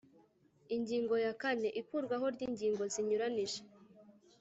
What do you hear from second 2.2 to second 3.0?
ry ingingo